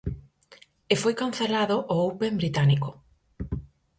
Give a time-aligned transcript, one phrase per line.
[0.93, 2.89] E foi cancelado o Open Británico.